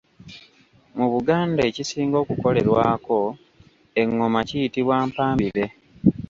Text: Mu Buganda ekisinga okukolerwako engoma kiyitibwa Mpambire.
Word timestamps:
Mu 0.97 1.05
Buganda 1.13 1.61
ekisinga 1.69 2.17
okukolerwako 2.23 3.17
engoma 4.01 4.39
kiyitibwa 4.47 4.95
Mpambire. 5.09 5.65